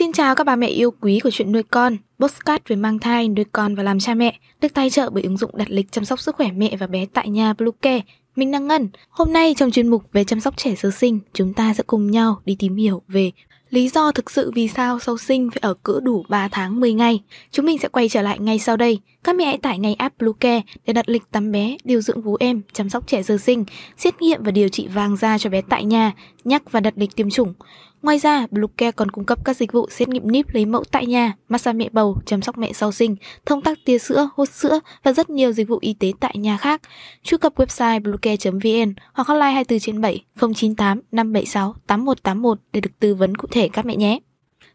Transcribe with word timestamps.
Xin 0.00 0.12
chào 0.12 0.34
các 0.34 0.44
bà 0.44 0.56
mẹ 0.56 0.66
yêu 0.66 0.90
quý 1.00 1.20
của 1.22 1.30
chuyện 1.30 1.52
nuôi 1.52 1.62
con, 1.62 1.96
postcard 2.18 2.62
về 2.68 2.76
mang 2.76 2.98
thai, 2.98 3.28
nuôi 3.28 3.44
con 3.52 3.74
và 3.74 3.82
làm 3.82 4.00
cha 4.00 4.14
mẹ, 4.14 4.38
được 4.60 4.74
tài 4.74 4.90
trợ 4.90 5.10
bởi 5.10 5.22
ứng 5.22 5.36
dụng 5.36 5.50
đặt 5.54 5.70
lịch 5.70 5.92
chăm 5.92 6.04
sóc 6.04 6.20
sức 6.20 6.36
khỏe 6.36 6.50
mẹ 6.52 6.76
và 6.76 6.86
bé 6.86 7.06
tại 7.06 7.28
nhà 7.28 7.52
Bluecare. 7.52 8.00
Mình 8.36 8.50
đang 8.50 8.66
Ngân. 8.66 8.88
Hôm 9.08 9.32
nay 9.32 9.54
trong 9.56 9.70
chuyên 9.70 9.88
mục 9.88 10.02
về 10.12 10.24
chăm 10.24 10.40
sóc 10.40 10.56
trẻ 10.56 10.74
sơ 10.74 10.90
sinh, 10.90 11.20
chúng 11.32 11.54
ta 11.54 11.74
sẽ 11.74 11.82
cùng 11.86 12.10
nhau 12.10 12.40
đi 12.44 12.56
tìm 12.58 12.76
hiểu 12.76 13.02
về 13.08 13.30
lý 13.70 13.88
do 13.88 14.12
thực 14.12 14.30
sự 14.30 14.52
vì 14.54 14.68
sao 14.68 14.98
sau 14.98 15.18
sinh 15.18 15.50
phải 15.50 15.58
ở 15.60 15.74
cỡ 15.74 16.00
đủ 16.02 16.24
3 16.28 16.48
tháng 16.48 16.80
10 16.80 16.92
ngày. 16.92 17.20
Chúng 17.50 17.66
mình 17.66 17.78
sẽ 17.78 17.88
quay 17.88 18.08
trở 18.08 18.22
lại 18.22 18.38
ngay 18.38 18.58
sau 18.58 18.76
đây. 18.76 18.98
Các 19.24 19.36
mẹ 19.36 19.44
hãy 19.44 19.58
tải 19.58 19.78
ngay 19.78 19.94
app 19.94 20.18
Bluecare 20.18 20.62
để 20.86 20.92
đặt 20.92 21.08
lịch 21.08 21.30
tắm 21.30 21.52
bé, 21.52 21.76
điều 21.84 22.00
dưỡng 22.00 22.22
vú 22.22 22.36
em, 22.40 22.62
chăm 22.72 22.90
sóc 22.90 23.06
trẻ 23.06 23.22
sơ 23.22 23.38
sinh, 23.38 23.64
xét 23.96 24.22
nghiệm 24.22 24.42
và 24.42 24.50
điều 24.50 24.68
trị 24.68 24.88
vàng 24.88 25.16
da 25.16 25.38
cho 25.38 25.50
bé 25.50 25.60
tại 25.60 25.84
nhà, 25.84 26.12
nhắc 26.44 26.72
và 26.72 26.80
đặt 26.80 26.94
lịch 26.96 27.16
tiêm 27.16 27.30
chủng. 27.30 27.54
Ngoài 28.02 28.18
ra, 28.18 28.46
Bluecare 28.50 28.92
còn 28.92 29.10
cung 29.10 29.24
cấp 29.24 29.38
các 29.44 29.56
dịch 29.56 29.72
vụ 29.72 29.88
xét 29.90 30.08
nghiệm 30.08 30.32
níp 30.32 30.54
lấy 30.54 30.66
mẫu 30.66 30.84
tại 30.84 31.06
nhà, 31.06 31.32
massage 31.48 31.76
mẹ 31.76 31.88
bầu, 31.92 32.18
chăm 32.26 32.42
sóc 32.42 32.58
mẹ 32.58 32.72
sau 32.72 32.92
sinh, 32.92 33.16
thông 33.46 33.62
tắc 33.62 33.78
tia 33.84 33.98
sữa, 33.98 34.28
hút 34.34 34.48
sữa 34.48 34.80
và 35.02 35.12
rất 35.12 35.30
nhiều 35.30 35.52
dịch 35.52 35.68
vụ 35.68 35.78
y 35.80 35.94
tế 35.94 36.12
tại 36.20 36.34
nhà 36.38 36.56
khác. 36.56 36.80
Truy 37.22 37.38
cập 37.38 37.54
website 37.56 38.02
bluecare.vn 38.02 38.94
hoặc 39.12 39.28
hotline 39.28 39.52
24 39.52 39.78
trên 39.78 40.00
7 40.00 40.24
098 40.40 41.00
576 41.12 41.74
8181 41.86 42.58
để 42.72 42.80
được 42.80 42.90
tư 42.98 43.14
vấn 43.14 43.36
cụ 43.36 43.48
thể 43.50 43.68
các 43.68 43.86
mẹ 43.86 43.96
nhé. 43.96 44.18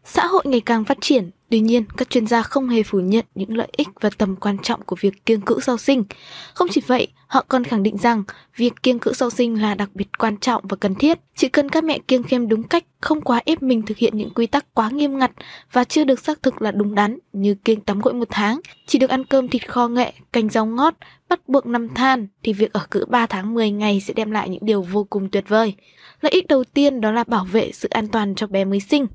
Xã 0.06 0.26
hội 0.26 0.42
ngày 0.46 0.60
càng 0.60 0.84
phát 0.84 0.98
triển, 1.00 1.30
Tuy 1.50 1.60
nhiên, 1.60 1.84
các 1.96 2.10
chuyên 2.10 2.26
gia 2.26 2.42
không 2.42 2.68
hề 2.68 2.82
phủ 2.82 3.00
nhận 3.00 3.24
những 3.34 3.56
lợi 3.56 3.68
ích 3.72 3.88
và 4.00 4.10
tầm 4.18 4.36
quan 4.36 4.58
trọng 4.62 4.82
của 4.82 4.96
việc 5.00 5.26
kiêng 5.26 5.40
cữ 5.40 5.58
sau 5.62 5.76
sinh. 5.76 6.04
Không 6.54 6.68
chỉ 6.70 6.80
vậy, 6.86 7.08
họ 7.26 7.44
còn 7.48 7.64
khẳng 7.64 7.82
định 7.82 7.98
rằng 7.98 8.22
việc 8.56 8.72
kiêng 8.82 8.98
cữ 8.98 9.12
sau 9.12 9.30
sinh 9.30 9.62
là 9.62 9.74
đặc 9.74 9.90
biệt 9.94 10.18
quan 10.18 10.36
trọng 10.36 10.64
và 10.68 10.76
cần 10.76 10.94
thiết. 10.94 11.18
Chỉ 11.36 11.48
cần 11.48 11.68
các 11.68 11.84
mẹ 11.84 11.98
kiêng 12.08 12.22
khem 12.22 12.48
đúng 12.48 12.62
cách, 12.62 12.84
không 13.00 13.20
quá 13.20 13.40
ép 13.44 13.62
mình 13.62 13.82
thực 13.82 13.96
hiện 13.96 14.16
những 14.16 14.30
quy 14.30 14.46
tắc 14.46 14.74
quá 14.74 14.90
nghiêm 14.90 15.18
ngặt 15.18 15.30
và 15.72 15.84
chưa 15.84 16.04
được 16.04 16.18
xác 16.20 16.42
thực 16.42 16.62
là 16.62 16.70
đúng 16.70 16.94
đắn 16.94 17.18
như 17.32 17.54
kiêng 17.54 17.80
tắm 17.80 18.00
gội 18.00 18.14
một 18.14 18.28
tháng, 18.30 18.60
chỉ 18.86 18.98
được 18.98 19.10
ăn 19.10 19.24
cơm 19.24 19.48
thịt 19.48 19.68
kho 19.68 19.88
nghệ, 19.88 20.12
canh 20.32 20.48
rau 20.48 20.66
ngót, 20.66 20.94
bắt 21.28 21.48
buộc 21.48 21.66
nằm 21.66 21.88
than 21.88 22.26
thì 22.42 22.52
việc 22.52 22.72
ở 22.72 22.86
cữ 22.90 23.04
3 23.08 23.26
tháng 23.26 23.54
10 23.54 23.70
ngày 23.70 24.00
sẽ 24.00 24.14
đem 24.14 24.30
lại 24.30 24.48
những 24.48 24.64
điều 24.64 24.82
vô 24.82 25.04
cùng 25.10 25.30
tuyệt 25.30 25.44
vời. 25.48 25.74
Lợi 26.20 26.32
ích 26.32 26.46
đầu 26.46 26.64
tiên 26.64 27.00
đó 27.00 27.10
là 27.10 27.24
bảo 27.24 27.44
vệ 27.44 27.72
sự 27.72 27.88
an 27.88 28.08
toàn 28.08 28.34
cho 28.34 28.46
bé 28.46 28.64
mới 28.64 28.80
sinh. 28.80 29.06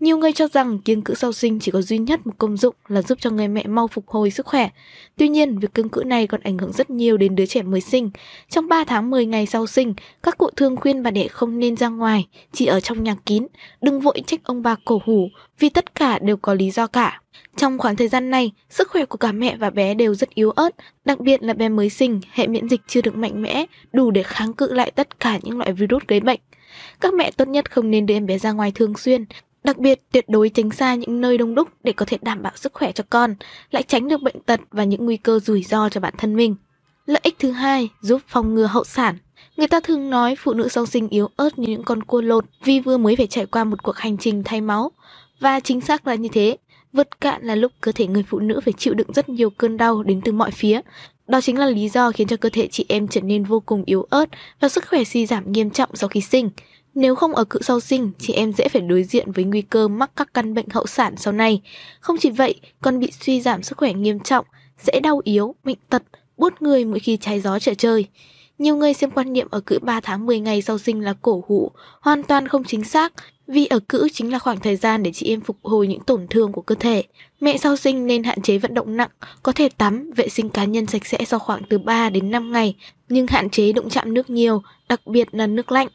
Nhiều 0.00 0.18
người 0.18 0.32
cho 0.32 0.48
rằng 0.48 0.78
kiêng 0.78 1.02
cữ 1.02 1.14
sau 1.14 1.32
sinh 1.32 1.60
chỉ 1.60 1.70
có 1.70 1.82
duy 1.82 1.98
nhất 1.98 2.26
một 2.26 2.32
công 2.38 2.56
dụng 2.56 2.74
là 2.88 3.02
giúp 3.02 3.18
cho 3.20 3.30
người 3.30 3.48
mẹ 3.48 3.66
mau 3.66 3.88
phục 3.88 4.08
hồi 4.08 4.30
sức 4.30 4.46
khỏe. 4.46 4.68
Tuy 5.16 5.28
nhiên, 5.28 5.58
việc 5.58 5.74
kiêng 5.74 5.88
cữ 5.88 6.02
này 6.06 6.26
còn 6.26 6.40
ảnh 6.40 6.58
hưởng 6.58 6.72
rất 6.72 6.90
nhiều 6.90 7.16
đến 7.16 7.36
đứa 7.36 7.46
trẻ 7.46 7.62
mới 7.62 7.80
sinh. 7.80 8.10
Trong 8.50 8.68
3 8.68 8.84
tháng 8.84 9.10
10 9.10 9.26
ngày 9.26 9.46
sau 9.46 9.66
sinh, 9.66 9.94
các 10.22 10.38
cụ 10.38 10.50
thường 10.56 10.76
khuyên 10.76 11.02
bà 11.02 11.10
đẻ 11.10 11.28
không 11.28 11.58
nên 11.58 11.76
ra 11.76 11.88
ngoài, 11.88 12.26
chỉ 12.52 12.66
ở 12.66 12.80
trong 12.80 13.04
nhà 13.04 13.16
kín, 13.26 13.46
đừng 13.82 14.00
vội 14.00 14.22
trách 14.26 14.40
ông 14.44 14.62
bà 14.62 14.76
cổ 14.84 15.00
hủ, 15.04 15.28
vì 15.58 15.68
tất 15.68 15.94
cả 15.94 16.18
đều 16.18 16.36
có 16.36 16.54
lý 16.54 16.70
do 16.70 16.86
cả. 16.86 17.20
Trong 17.56 17.78
khoảng 17.78 17.96
thời 17.96 18.08
gian 18.08 18.30
này, 18.30 18.52
sức 18.70 18.88
khỏe 18.90 19.04
của 19.04 19.18
cả 19.18 19.32
mẹ 19.32 19.56
và 19.56 19.70
bé 19.70 19.94
đều 19.94 20.14
rất 20.14 20.30
yếu 20.34 20.50
ớt, 20.50 20.70
đặc 21.04 21.20
biệt 21.20 21.42
là 21.42 21.54
bé 21.54 21.68
mới 21.68 21.90
sinh, 21.90 22.20
hệ 22.30 22.46
miễn 22.46 22.68
dịch 22.68 22.80
chưa 22.86 23.00
được 23.00 23.16
mạnh 23.16 23.42
mẽ, 23.42 23.66
đủ 23.92 24.10
để 24.10 24.22
kháng 24.22 24.52
cự 24.52 24.72
lại 24.72 24.90
tất 24.90 25.20
cả 25.20 25.38
những 25.42 25.58
loại 25.58 25.72
virus 25.72 26.02
gây 26.08 26.20
bệnh. 26.20 26.40
Các 27.00 27.14
mẹ 27.14 27.30
tốt 27.30 27.48
nhất 27.48 27.70
không 27.70 27.90
nên 27.90 28.06
đưa 28.06 28.14
em 28.14 28.26
bé 28.26 28.38
ra 28.38 28.52
ngoài 28.52 28.72
thường 28.74 28.96
xuyên, 28.96 29.24
Đặc 29.66 29.78
biệt, 29.78 30.02
tuyệt 30.12 30.28
đối 30.28 30.48
tránh 30.48 30.70
xa 30.70 30.94
những 30.94 31.20
nơi 31.20 31.38
đông 31.38 31.54
đúc 31.54 31.68
để 31.84 31.92
có 31.92 32.06
thể 32.06 32.18
đảm 32.22 32.42
bảo 32.42 32.52
sức 32.56 32.74
khỏe 32.74 32.92
cho 32.92 33.04
con, 33.10 33.34
lại 33.70 33.82
tránh 33.82 34.08
được 34.08 34.22
bệnh 34.22 34.40
tật 34.46 34.60
và 34.70 34.84
những 34.84 35.04
nguy 35.04 35.16
cơ 35.16 35.38
rủi 35.38 35.62
ro 35.62 35.88
cho 35.88 36.00
bản 36.00 36.14
thân 36.18 36.36
mình. 36.36 36.56
Lợi 37.06 37.20
ích 37.22 37.36
thứ 37.38 37.50
hai, 37.50 37.88
giúp 38.00 38.22
phòng 38.28 38.54
ngừa 38.54 38.66
hậu 38.66 38.84
sản. 38.84 39.16
Người 39.56 39.68
ta 39.68 39.80
thường 39.80 40.10
nói 40.10 40.36
phụ 40.38 40.54
nữ 40.54 40.68
sau 40.68 40.86
sinh 40.86 41.08
yếu 41.08 41.28
ớt 41.36 41.58
như 41.58 41.68
những 41.68 41.82
con 41.82 42.02
cua 42.02 42.20
lột 42.20 42.44
vì 42.64 42.80
vừa 42.80 42.96
mới 42.96 43.16
phải 43.16 43.26
trải 43.26 43.46
qua 43.46 43.64
một 43.64 43.82
cuộc 43.82 43.96
hành 43.96 44.18
trình 44.18 44.42
thay 44.44 44.60
máu. 44.60 44.90
Và 45.40 45.60
chính 45.60 45.80
xác 45.80 46.06
là 46.06 46.14
như 46.14 46.28
thế, 46.32 46.56
vượt 46.92 47.20
cạn 47.20 47.42
là 47.42 47.54
lúc 47.54 47.72
cơ 47.80 47.92
thể 47.92 48.06
người 48.06 48.24
phụ 48.28 48.38
nữ 48.38 48.60
phải 48.64 48.72
chịu 48.78 48.94
đựng 48.94 49.12
rất 49.12 49.28
nhiều 49.28 49.50
cơn 49.50 49.76
đau 49.76 50.02
đến 50.02 50.20
từ 50.24 50.32
mọi 50.32 50.50
phía. 50.50 50.80
Đó 51.26 51.40
chính 51.40 51.58
là 51.58 51.66
lý 51.66 51.88
do 51.88 52.10
khiến 52.10 52.28
cho 52.28 52.36
cơ 52.36 52.48
thể 52.52 52.68
chị 52.70 52.86
em 52.88 53.08
trở 53.08 53.20
nên 53.20 53.44
vô 53.44 53.60
cùng 53.60 53.82
yếu 53.86 54.06
ớt 54.10 54.28
và 54.60 54.68
sức 54.68 54.84
khỏe 54.88 55.04
suy 55.04 55.26
giảm 55.26 55.52
nghiêm 55.52 55.70
trọng 55.70 55.90
sau 55.94 56.08
khi 56.08 56.20
sinh. 56.20 56.50
Nếu 56.96 57.14
không 57.14 57.34
ở 57.34 57.44
cự 57.44 57.58
sau 57.62 57.80
sinh, 57.80 58.10
chị 58.18 58.32
em 58.32 58.52
dễ 58.52 58.68
phải 58.68 58.82
đối 58.82 59.02
diện 59.02 59.32
với 59.32 59.44
nguy 59.44 59.62
cơ 59.62 59.88
mắc 59.88 60.10
các 60.16 60.34
căn 60.34 60.54
bệnh 60.54 60.68
hậu 60.68 60.86
sản 60.86 61.14
sau 61.16 61.32
này. 61.32 61.60
Không 62.00 62.16
chỉ 62.18 62.30
vậy, 62.30 62.54
còn 62.80 62.98
bị 62.98 63.12
suy 63.20 63.40
giảm 63.40 63.62
sức 63.62 63.78
khỏe 63.78 63.92
nghiêm 63.92 64.20
trọng, 64.20 64.46
dễ 64.82 65.00
đau 65.00 65.20
yếu, 65.24 65.54
bệnh 65.64 65.78
tật, 65.88 66.02
buốt 66.36 66.62
người 66.62 66.84
mỗi 66.84 66.98
khi 66.98 67.16
trái 67.16 67.40
gió 67.40 67.58
trở 67.58 67.74
trời. 67.74 68.06
Nhiều 68.58 68.76
người 68.76 68.94
xem 68.94 69.10
quan 69.10 69.32
niệm 69.32 69.48
ở 69.50 69.60
cữ 69.60 69.78
3 69.82 70.00
tháng 70.00 70.26
10 70.26 70.40
ngày 70.40 70.62
sau 70.62 70.78
sinh 70.78 71.00
là 71.00 71.14
cổ 71.22 71.44
hủ, 71.46 71.70
hoàn 72.00 72.22
toàn 72.22 72.48
không 72.48 72.64
chính 72.64 72.84
xác, 72.84 73.12
vì 73.46 73.66
ở 73.66 73.78
cữ 73.78 74.08
chính 74.12 74.32
là 74.32 74.38
khoảng 74.38 74.60
thời 74.60 74.76
gian 74.76 75.02
để 75.02 75.12
chị 75.12 75.28
em 75.28 75.40
phục 75.40 75.56
hồi 75.62 75.86
những 75.86 76.00
tổn 76.00 76.26
thương 76.30 76.52
của 76.52 76.62
cơ 76.62 76.74
thể. 76.74 77.02
Mẹ 77.40 77.58
sau 77.58 77.76
sinh 77.76 78.06
nên 78.06 78.22
hạn 78.22 78.42
chế 78.42 78.58
vận 78.58 78.74
động 78.74 78.96
nặng, 78.96 79.10
có 79.42 79.52
thể 79.52 79.68
tắm, 79.68 80.10
vệ 80.16 80.28
sinh 80.28 80.48
cá 80.48 80.64
nhân 80.64 80.86
sạch 80.86 81.06
sẽ 81.06 81.18
sau 81.26 81.38
khoảng 81.38 81.62
từ 81.68 81.78
3 81.78 82.10
đến 82.10 82.30
5 82.30 82.52
ngày, 82.52 82.76
nhưng 83.08 83.26
hạn 83.26 83.50
chế 83.50 83.72
đụng 83.72 83.90
chạm 83.90 84.14
nước 84.14 84.30
nhiều, 84.30 84.62
đặc 84.88 85.06
biệt 85.06 85.28
là 85.32 85.46
nước 85.46 85.72
lạnh. 85.72 85.88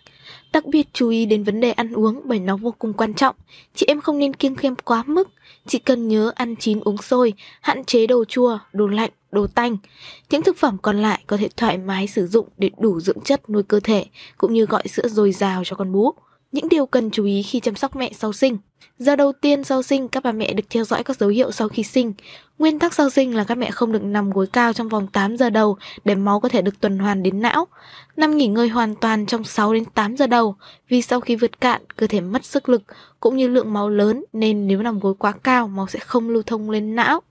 Đặc 0.53 0.65
biệt 0.65 0.87
chú 0.93 1.09
ý 1.09 1.25
đến 1.25 1.43
vấn 1.43 1.59
đề 1.59 1.71
ăn 1.71 1.93
uống 1.93 2.21
bởi 2.25 2.39
nó 2.39 2.57
vô 2.57 2.73
cùng 2.79 2.93
quan 2.93 3.13
trọng. 3.13 3.35
Chị 3.75 3.85
em 3.89 4.01
không 4.01 4.19
nên 4.19 4.33
kiêng 4.33 4.55
khem 4.55 4.75
quá 4.75 5.03
mức, 5.07 5.29
chỉ 5.67 5.79
cần 5.79 6.07
nhớ 6.07 6.31
ăn 6.35 6.55
chín 6.55 6.79
uống 6.79 6.97
sôi, 6.97 7.33
hạn 7.61 7.83
chế 7.85 8.07
đồ 8.07 8.25
chua, 8.25 8.59
đồ 8.73 8.87
lạnh, 8.87 9.11
đồ 9.31 9.47
tanh. 9.47 9.77
Những 10.29 10.43
thực 10.43 10.57
phẩm 10.57 10.77
còn 10.81 11.01
lại 11.01 11.23
có 11.27 11.37
thể 11.37 11.49
thoải 11.57 11.77
mái 11.77 12.07
sử 12.07 12.27
dụng 12.27 12.47
để 12.57 12.69
đủ 12.79 12.99
dưỡng 12.99 13.21
chất 13.21 13.49
nuôi 13.49 13.63
cơ 13.63 13.79
thể, 13.79 14.05
cũng 14.37 14.53
như 14.53 14.65
gọi 14.65 14.87
sữa 14.87 15.07
dồi 15.07 15.31
dào 15.31 15.63
cho 15.65 15.75
con 15.75 15.91
bú. 15.91 16.13
Những 16.51 16.69
điều 16.69 16.85
cần 16.85 17.11
chú 17.11 17.25
ý 17.25 17.43
khi 17.43 17.59
chăm 17.59 17.75
sóc 17.75 17.95
mẹ 17.95 18.11
sau 18.17 18.33
sinh. 18.33 18.57
Giờ 18.99 19.15
đầu 19.15 19.31
tiên 19.31 19.63
sau 19.63 19.83
sinh, 19.83 20.07
các 20.07 20.23
bà 20.23 20.31
mẹ 20.31 20.53
được 20.53 20.63
theo 20.69 20.83
dõi 20.83 21.03
các 21.03 21.17
dấu 21.17 21.29
hiệu 21.29 21.51
sau 21.51 21.69
khi 21.69 21.83
sinh. 21.83 22.13
Nguyên 22.59 22.79
tắc 22.79 22.93
sau 22.93 23.09
sinh 23.09 23.35
là 23.35 23.43
các 23.43 23.57
mẹ 23.57 23.71
không 23.71 23.91
được 23.91 24.03
nằm 24.03 24.31
gối 24.31 24.47
cao 24.47 24.73
trong 24.73 24.89
vòng 24.89 25.07
8 25.07 25.37
giờ 25.37 25.49
đầu 25.49 25.77
để 26.05 26.15
máu 26.15 26.39
có 26.39 26.49
thể 26.49 26.61
được 26.61 26.79
tuần 26.79 26.99
hoàn 26.99 27.23
đến 27.23 27.41
não. 27.41 27.67
Nằm 28.17 28.37
nghỉ 28.37 28.47
ngơi 28.47 28.69
hoàn 28.69 28.95
toàn 28.95 29.25
trong 29.25 29.43
6 29.43 29.73
đến 29.73 29.85
8 29.85 30.17
giờ 30.17 30.27
đầu 30.27 30.55
vì 30.89 31.01
sau 31.01 31.19
khi 31.19 31.35
vượt 31.35 31.61
cạn, 31.61 31.81
cơ 31.95 32.07
thể 32.07 32.21
mất 32.21 32.45
sức 32.45 32.69
lực 32.69 32.81
cũng 33.19 33.37
như 33.37 33.47
lượng 33.47 33.73
máu 33.73 33.89
lớn 33.89 34.23
nên 34.33 34.67
nếu 34.67 34.81
nằm 34.81 34.99
gối 34.99 35.13
quá 35.19 35.33
cao, 35.43 35.67
máu 35.67 35.87
sẽ 35.87 35.99
không 35.99 36.29
lưu 36.29 36.43
thông 36.43 36.69
lên 36.69 36.95
não. 36.95 37.21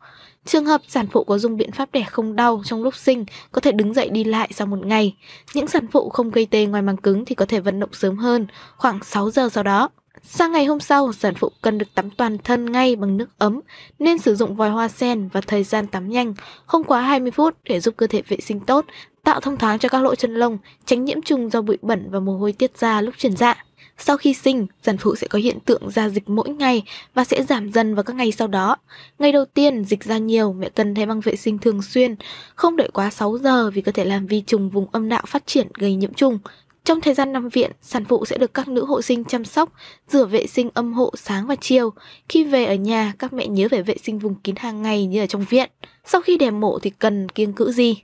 Trường 0.44 0.66
hợp 0.66 0.80
sản 0.88 1.06
phụ 1.06 1.24
có 1.24 1.38
dùng 1.38 1.56
biện 1.56 1.72
pháp 1.72 1.92
đẻ 1.92 2.04
không 2.10 2.36
đau 2.36 2.62
trong 2.64 2.82
lúc 2.82 2.96
sinh 2.96 3.24
có 3.52 3.60
thể 3.60 3.72
đứng 3.72 3.94
dậy 3.94 4.08
đi 4.08 4.24
lại 4.24 4.50
sau 4.54 4.66
một 4.66 4.86
ngày. 4.86 5.16
Những 5.54 5.68
sản 5.68 5.86
phụ 5.92 6.08
không 6.08 6.30
gây 6.30 6.46
tê 6.46 6.66
ngoài 6.66 6.82
màng 6.82 6.96
cứng 6.96 7.24
thì 7.24 7.34
có 7.34 7.44
thể 7.44 7.60
vận 7.60 7.80
động 7.80 7.92
sớm 7.92 8.16
hơn, 8.16 8.46
khoảng 8.76 9.04
6 9.04 9.30
giờ 9.30 9.48
sau 9.48 9.64
đó. 9.64 9.88
Sang 10.22 10.52
ngày 10.52 10.64
hôm 10.64 10.80
sau, 10.80 11.12
sản 11.12 11.34
phụ 11.34 11.50
cần 11.62 11.78
được 11.78 11.94
tắm 11.94 12.10
toàn 12.10 12.38
thân 12.38 12.72
ngay 12.72 12.96
bằng 12.96 13.16
nước 13.16 13.28
ấm, 13.38 13.60
nên 13.98 14.18
sử 14.18 14.34
dụng 14.34 14.54
vòi 14.54 14.70
hoa 14.70 14.88
sen 14.88 15.28
và 15.32 15.40
thời 15.40 15.64
gian 15.64 15.86
tắm 15.86 16.08
nhanh, 16.08 16.34
không 16.66 16.84
quá 16.84 17.00
20 17.00 17.30
phút 17.30 17.56
để 17.64 17.80
giúp 17.80 17.94
cơ 17.96 18.06
thể 18.06 18.22
vệ 18.28 18.36
sinh 18.40 18.60
tốt, 18.60 18.84
tạo 19.24 19.40
thông 19.40 19.56
thoáng 19.56 19.78
cho 19.78 19.88
các 19.88 20.02
lỗ 20.02 20.14
chân 20.14 20.34
lông, 20.34 20.58
tránh 20.86 21.04
nhiễm 21.04 21.22
trùng 21.22 21.50
do 21.50 21.62
bụi 21.62 21.78
bẩn 21.82 22.08
và 22.10 22.20
mồ 22.20 22.38
hôi 22.38 22.52
tiết 22.52 22.78
ra 22.78 23.00
lúc 23.00 23.14
chuyển 23.18 23.36
dạ. 23.36 23.64
Sau 24.02 24.16
khi 24.16 24.34
sinh, 24.34 24.66
sản 24.82 24.96
phụ 24.98 25.16
sẽ 25.16 25.26
có 25.26 25.38
hiện 25.38 25.58
tượng 25.60 25.90
ra 25.90 26.08
dịch 26.08 26.28
mỗi 26.28 26.48
ngày 26.48 26.82
và 27.14 27.24
sẽ 27.24 27.42
giảm 27.42 27.72
dần 27.72 27.94
vào 27.94 28.02
các 28.02 28.16
ngày 28.16 28.32
sau 28.32 28.48
đó. 28.48 28.76
Ngày 29.18 29.32
đầu 29.32 29.44
tiên, 29.44 29.84
dịch 29.84 30.04
ra 30.04 30.18
nhiều, 30.18 30.52
mẹ 30.52 30.68
cần 30.68 30.94
thay 30.94 31.06
băng 31.06 31.20
vệ 31.20 31.36
sinh 31.36 31.58
thường 31.58 31.82
xuyên, 31.82 32.14
không 32.54 32.76
đợi 32.76 32.88
quá 32.92 33.10
6 33.10 33.38
giờ 33.38 33.70
vì 33.70 33.82
có 33.82 33.92
thể 33.92 34.04
làm 34.04 34.26
vi 34.26 34.40
trùng 34.40 34.70
vùng 34.70 34.86
âm 34.92 35.08
đạo 35.08 35.22
phát 35.26 35.46
triển 35.46 35.66
gây 35.74 35.94
nhiễm 35.94 36.14
trùng. 36.14 36.38
Trong 36.84 37.00
thời 37.00 37.14
gian 37.14 37.32
nằm 37.32 37.48
viện, 37.48 37.70
sản 37.82 38.04
phụ 38.04 38.24
sẽ 38.24 38.38
được 38.38 38.54
các 38.54 38.68
nữ 38.68 38.84
hộ 38.84 39.02
sinh 39.02 39.24
chăm 39.24 39.44
sóc, 39.44 39.72
rửa 40.08 40.24
vệ 40.24 40.46
sinh 40.46 40.70
âm 40.74 40.92
hộ 40.92 41.12
sáng 41.16 41.46
và 41.46 41.56
chiều. 41.60 41.92
Khi 42.28 42.44
về 42.44 42.64
ở 42.64 42.74
nhà, 42.74 43.12
các 43.18 43.32
mẹ 43.32 43.46
nhớ 43.46 43.68
phải 43.70 43.82
vệ 43.82 43.94
sinh 44.02 44.18
vùng 44.18 44.34
kín 44.34 44.54
hàng 44.58 44.82
ngày 44.82 45.06
như 45.06 45.22
ở 45.22 45.26
trong 45.26 45.44
viện. 45.50 45.70
Sau 46.04 46.20
khi 46.20 46.36
đẻ 46.36 46.50
mổ 46.50 46.78
thì 46.78 46.90
cần 46.90 47.28
kiêng 47.28 47.52
cữ 47.52 47.72
gì? 47.72 48.02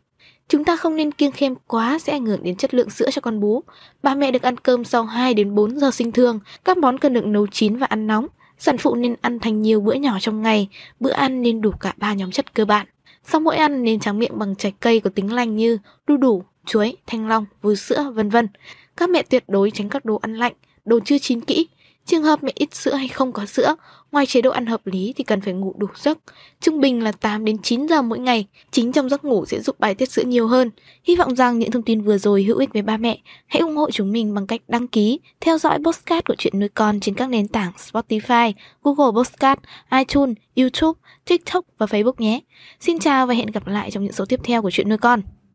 Chúng 0.48 0.64
ta 0.64 0.76
không 0.76 0.96
nên 0.96 1.12
kiêng 1.12 1.32
khem 1.32 1.54
quá 1.66 1.98
sẽ 1.98 2.12
ảnh 2.12 2.26
hưởng 2.26 2.42
đến 2.42 2.56
chất 2.56 2.74
lượng 2.74 2.90
sữa 2.90 3.10
cho 3.12 3.20
con 3.20 3.40
bú. 3.40 3.62
Bà 4.02 4.14
mẹ 4.14 4.30
được 4.30 4.42
ăn 4.42 4.56
cơm 4.56 4.84
sau 4.84 5.04
2 5.04 5.34
đến 5.34 5.54
4 5.54 5.78
giờ 5.78 5.90
sinh 5.90 6.12
thương, 6.12 6.40
các 6.64 6.78
món 6.78 6.98
cần 6.98 7.12
được 7.12 7.26
nấu 7.26 7.46
chín 7.46 7.76
và 7.76 7.86
ăn 7.86 8.06
nóng. 8.06 8.26
Sản 8.58 8.78
phụ 8.78 8.94
nên 8.94 9.16
ăn 9.20 9.38
thành 9.38 9.62
nhiều 9.62 9.80
bữa 9.80 9.94
nhỏ 9.94 10.18
trong 10.20 10.42
ngày, 10.42 10.68
bữa 11.00 11.10
ăn 11.10 11.42
nên 11.42 11.60
đủ 11.60 11.70
cả 11.80 11.94
ba 11.96 12.12
nhóm 12.12 12.30
chất 12.30 12.54
cơ 12.54 12.64
bản. 12.64 12.86
Sau 13.24 13.40
mỗi 13.40 13.56
ăn 13.56 13.82
nên 13.82 14.00
tráng 14.00 14.18
miệng 14.18 14.38
bằng 14.38 14.54
trái 14.56 14.72
cây 14.80 15.00
có 15.00 15.10
tính 15.10 15.32
lành 15.32 15.56
như 15.56 15.78
đu 16.06 16.16
đủ, 16.16 16.42
chuối, 16.66 16.96
thanh 17.06 17.28
long, 17.28 17.46
vú 17.62 17.74
sữa, 17.74 18.12
vân 18.14 18.30
vân. 18.30 18.48
Các 18.96 19.10
mẹ 19.10 19.22
tuyệt 19.22 19.44
đối 19.48 19.70
tránh 19.70 19.88
các 19.88 20.04
đồ 20.04 20.18
ăn 20.22 20.34
lạnh, 20.34 20.52
đồ 20.84 21.00
chưa 21.04 21.18
chín 21.18 21.40
kỹ. 21.40 21.68
Trường 22.06 22.22
hợp 22.22 22.42
mẹ 22.42 22.52
ít 22.54 22.74
sữa 22.74 22.94
hay 22.94 23.08
không 23.08 23.32
có 23.32 23.46
sữa, 23.46 23.76
ngoài 24.12 24.26
chế 24.26 24.40
độ 24.40 24.50
ăn 24.50 24.66
hợp 24.66 24.86
lý 24.86 25.12
thì 25.16 25.24
cần 25.24 25.40
phải 25.40 25.52
ngủ 25.52 25.74
đủ 25.76 25.86
giấc. 25.96 26.18
Trung 26.60 26.80
bình 26.80 27.02
là 27.02 27.12
8 27.12 27.44
đến 27.44 27.58
9 27.62 27.86
giờ 27.86 28.02
mỗi 28.02 28.18
ngày. 28.18 28.46
Chính 28.70 28.92
trong 28.92 29.08
giấc 29.08 29.24
ngủ 29.24 29.46
sẽ 29.46 29.60
giúp 29.60 29.80
bài 29.80 29.94
tiết 29.94 30.10
sữa 30.10 30.22
nhiều 30.26 30.46
hơn. 30.46 30.70
Hy 31.04 31.16
vọng 31.16 31.36
rằng 31.36 31.58
những 31.58 31.70
thông 31.70 31.82
tin 31.82 32.00
vừa 32.00 32.18
rồi 32.18 32.42
hữu 32.42 32.58
ích 32.58 32.72
với 32.72 32.82
ba 32.82 32.96
mẹ. 32.96 33.18
Hãy 33.46 33.60
ủng 33.60 33.76
hộ 33.76 33.90
chúng 33.90 34.12
mình 34.12 34.34
bằng 34.34 34.46
cách 34.46 34.60
đăng 34.68 34.88
ký, 34.88 35.20
theo 35.40 35.58
dõi 35.58 35.78
postcard 35.84 36.24
của 36.24 36.34
chuyện 36.38 36.58
nuôi 36.58 36.68
con 36.68 37.00
trên 37.00 37.14
các 37.14 37.26
nền 37.26 37.48
tảng 37.48 37.72
Spotify, 37.76 38.52
Google 38.82 39.12
Postcard, 39.16 39.60
iTunes, 39.92 40.36
YouTube, 40.56 41.00
TikTok 41.24 41.64
và 41.78 41.86
Facebook 41.86 42.14
nhé. 42.18 42.40
Xin 42.80 42.98
chào 42.98 43.26
và 43.26 43.34
hẹn 43.34 43.46
gặp 43.46 43.66
lại 43.66 43.90
trong 43.90 44.02
những 44.02 44.12
số 44.12 44.24
tiếp 44.24 44.40
theo 44.44 44.62
của 44.62 44.70
chuyện 44.70 44.88
nuôi 44.88 44.98
con. 44.98 45.22